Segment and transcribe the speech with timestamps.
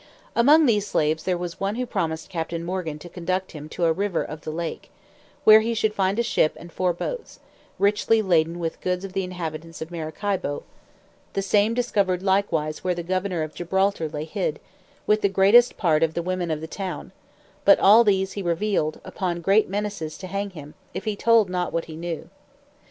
[0.35, 4.23] Among these slaves was one who promised Captain Morgan to conduct him to a river
[4.23, 4.89] of the lake,
[5.43, 7.39] where he should find a ship and four boats,
[7.77, 10.63] richly laden with goods of the inhabitants of Maracaibo:
[11.33, 14.59] the same discovered likewise where the governor of Gibraltar lay hid,
[15.05, 17.11] with the greatest part of the women of the town;
[17.63, 21.71] but all this he revealed, upon great menaces to hang him, if he told not
[21.71, 22.27] what he knew.